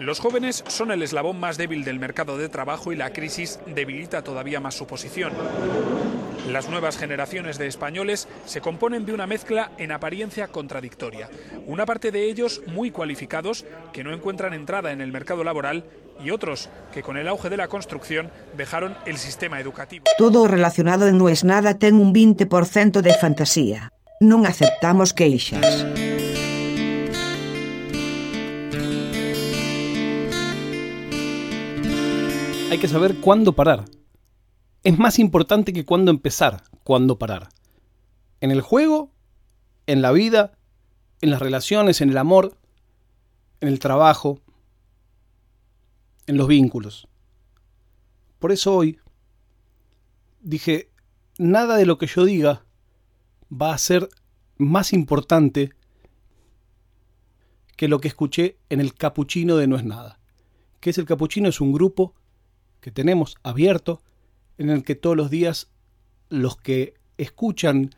[0.00, 4.24] Los jóvenes son el eslabón más débil del mercado de trabajo y la crisis debilita
[4.24, 5.30] todavía más su posición.
[6.50, 11.28] Las nuevas generaciones de españoles se componen de una mezcla en apariencia contradictoria.
[11.66, 15.84] Una parte de ellos muy cualificados que no encuentran entrada en el mercado laboral
[16.24, 20.06] y otros que con el auge de la construcción dejaron el sistema educativo.
[20.16, 23.92] Todo relacionado No es nada ten un 20% de fantasía.
[24.18, 25.84] Non aceptamos queixas.
[32.70, 33.86] Hay que saber cuándo parar.
[34.84, 37.48] Es más importante que cuándo empezar, cuándo parar.
[38.40, 39.10] En el juego,
[39.88, 40.56] en la vida,
[41.20, 42.56] en las relaciones, en el amor,
[43.60, 44.40] en el trabajo,
[46.28, 47.08] en los vínculos.
[48.38, 49.00] Por eso hoy
[50.40, 50.92] dije,
[51.38, 52.64] nada de lo que yo diga
[53.52, 54.08] va a ser
[54.58, 55.72] más importante
[57.76, 60.20] que lo que escuché en el Capuchino de No es Nada.
[60.78, 61.48] ¿Qué es el Capuchino?
[61.48, 62.14] Es un grupo
[62.80, 64.02] que tenemos abierto
[64.58, 65.70] en el que todos los días
[66.28, 67.90] los que escuchan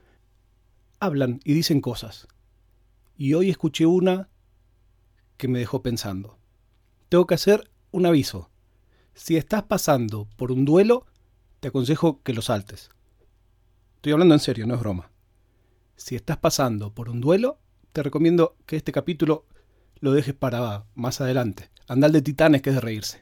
[1.01, 2.29] hablan y dicen cosas.
[3.17, 4.29] Y hoy escuché una
[5.37, 6.39] que me dejó pensando.
[7.09, 8.51] Tengo que hacer un aviso.
[9.15, 11.07] Si estás pasando por un duelo,
[11.61, 12.91] te aconsejo que lo saltes.
[13.97, 15.11] Estoy hablando en serio, no es broma.
[15.97, 17.59] Si estás pasando por un duelo,
[17.93, 19.47] te recomiendo que este capítulo
[20.01, 21.71] lo dejes para más adelante.
[21.87, 23.21] Andal de Titanes, que es de reírse.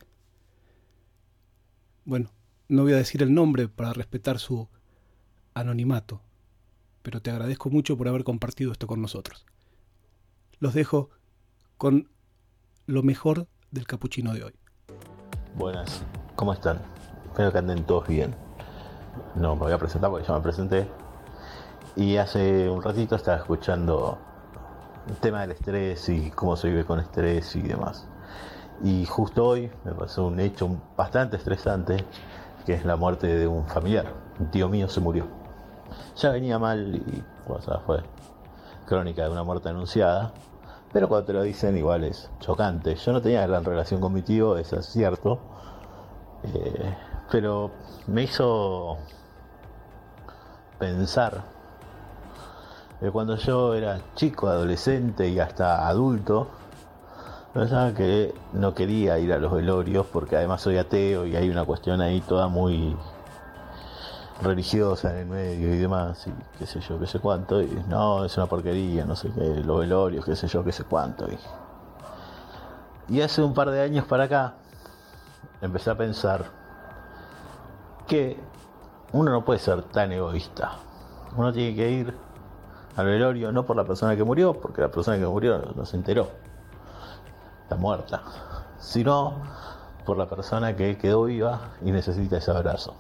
[2.04, 2.30] Bueno,
[2.68, 4.68] no voy a decir el nombre para respetar su
[5.54, 6.22] anonimato,
[7.02, 9.44] pero te agradezco mucho por haber compartido esto con nosotros.
[10.58, 11.10] Los dejo
[11.76, 12.08] con
[12.86, 14.54] lo mejor del capuchino de hoy.
[15.56, 16.02] Buenas,
[16.36, 16.80] ¿cómo están?
[17.26, 18.34] Espero que anden todos bien.
[19.34, 20.88] No me voy a presentar porque ya me presenté.
[21.96, 24.18] Y hace un ratito estaba escuchando
[25.08, 28.06] el tema del estrés y cómo se vive con estrés y demás.
[28.82, 32.04] Y justo hoy me pasó un hecho bastante estresante,
[32.64, 34.06] que es la muerte de un familiar.
[34.38, 35.26] Un tío mío se murió.
[36.16, 37.22] Ya venía mal y
[37.84, 38.02] fue
[38.86, 40.32] crónica de una muerte anunciada,
[40.92, 42.94] pero cuando te lo dicen igual es chocante.
[42.94, 45.38] Yo no tenía gran relación con mi tío, eso es cierto,
[46.42, 46.96] eh,
[47.30, 47.70] pero
[48.06, 48.96] me hizo
[50.78, 51.42] pensar
[52.98, 56.48] que cuando yo era chico, adolescente y hasta adulto,
[57.53, 61.65] Pensaba que no quería ir a los velorios porque además soy ateo y hay una
[61.65, 62.97] cuestión ahí toda muy
[64.41, 68.25] religiosa en el medio y demás, y qué sé yo, qué sé cuánto, y no,
[68.25, 71.27] es una porquería, no sé qué, los velorios, qué sé yo, qué sé cuánto.
[71.28, 74.55] Y, y hace un par de años para acá
[75.61, 76.44] empecé a pensar
[78.06, 78.38] que
[79.12, 80.77] uno no puede ser tan egoísta.
[81.37, 82.15] Uno tiene que ir
[82.97, 85.97] al velorio no por la persona que murió, porque la persona que murió no se
[85.97, 86.28] enteró
[87.76, 88.22] muerta,
[88.78, 89.42] sino
[90.04, 92.94] por la persona que quedó viva y necesita ese abrazo.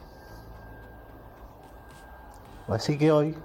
[2.68, 3.36] Así que hoy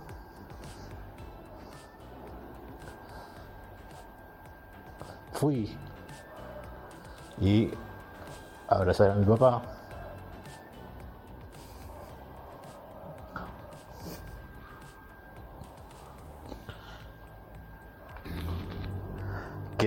[5.33, 5.75] fui
[7.41, 7.71] y
[8.67, 9.61] abrazar a mi papá.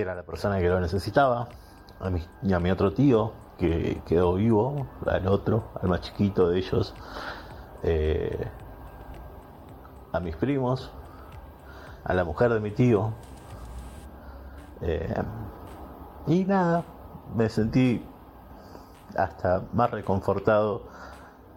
[0.01, 1.47] Era la persona que lo necesitaba,
[1.99, 6.49] a mi, y a mi otro tío, que quedó vivo, al otro, al más chiquito
[6.49, 6.95] de ellos,
[7.83, 8.47] eh,
[10.11, 10.91] a mis primos,
[12.03, 13.13] a la mujer de mi tío.
[14.81, 15.23] Eh,
[16.27, 16.83] y nada,
[17.35, 18.05] me sentí
[19.17, 20.83] hasta más reconfortado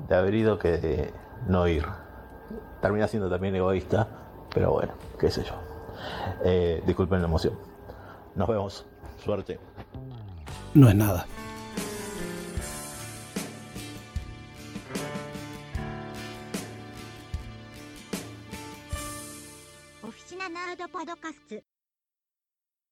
[0.08, 1.14] de haber ido que de
[1.46, 1.86] no ir.
[2.80, 4.08] Termina siendo también egoísta,
[4.52, 5.54] pero bueno, qué sé yo.
[6.44, 7.54] Eh, disculpen la emoción.
[8.34, 8.86] Nos vemos.
[9.24, 9.58] Suerte.
[10.74, 11.26] No es nada.
[20.02, 21.71] Oficina Nerd Podcast.